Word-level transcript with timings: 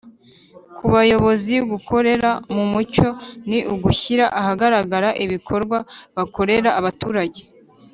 Ku 0.75 0.85
bayobozi, 0.93 1.55
gukorera 1.71 2.29
mu 2.53 2.63
mucyo 2.71 3.07
ni 3.49 3.59
ugushyira 3.73 4.25
ahagaragara 4.39 5.09
ibikorwa 5.23 5.77
bakorera 6.15 6.69
abaturage, 6.79 7.41